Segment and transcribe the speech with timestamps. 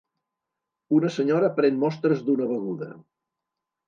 [0.99, 2.89] Una senyora pren mostres d'una beguda.